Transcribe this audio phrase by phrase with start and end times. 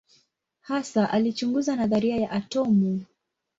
[0.61, 3.05] Hasa alichunguza nadharia ya atomu.